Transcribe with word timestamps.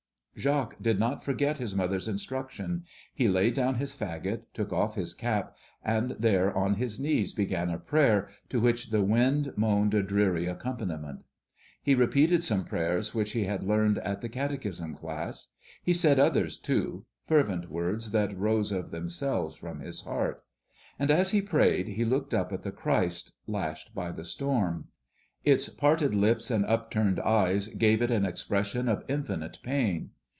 Jacques 0.37 0.81
did 0.81 0.97
not 0.99 1.23
forget 1.23 1.59
his 1.59 1.75
mother's 1.75 2.07
instruction. 2.07 2.83
He 3.13 3.27
laid 3.27 3.53
down 3.53 3.75
his 3.75 3.93
fagot, 3.93 4.43
took 4.55 4.73
off 4.73 4.95
his 4.95 5.13
cap, 5.13 5.55
and 5.85 6.11
there, 6.17 6.57
on 6.57 6.75
his 6.75 6.99
knees, 6.99 7.31
began 7.31 7.69
a 7.69 7.77
prayer, 7.77 8.27
to 8.49 8.59
which 8.59 8.89
the 8.89 9.03
wind 9.03 9.53
moaned 9.55 9.93
a 9.93 10.01
dreary 10.01 10.47
accompaniment. 10.47 11.25
He 11.83 11.93
repeated 11.93 12.43
some 12.43 12.65
prayers 12.65 13.13
which 13.13 13.33
he 13.33 13.43
had 13.43 13.63
learned 13.63 13.99
at 13.99 14.21
the 14.21 14.29
Catechism 14.29 14.95
class; 14.95 15.53
he 15.83 15.93
said 15.93 16.17
others 16.17 16.57
too, 16.57 17.05
fervent 17.27 17.69
words 17.69 18.09
that 18.09 18.35
rose 18.35 18.71
of 18.71 18.89
themselves 18.89 19.55
from 19.57 19.81
his 19.81 20.03
heart. 20.05 20.43
And 20.97 21.11
as 21.11 21.29
he 21.29 21.41
prayed, 21.41 21.89
he 21.89 22.05
looked 22.05 22.33
up 22.33 22.51
at 22.51 22.63
the 22.63 22.71
Christ, 22.71 23.33
lashed 23.45 23.93
by 23.93 24.11
the 24.11 24.25
storm. 24.25 24.87
Its 25.45 25.69
parted 25.69 26.15
lips 26.15 26.49
and 26.49 26.65
upturned 26.65 27.19
eyes 27.19 27.67
gave 27.67 28.01
it 28.01 28.09
an 28.09 28.25
expression 28.25 28.89
of 28.89 29.03
infinite 29.07 29.59
pain. 29.61 30.09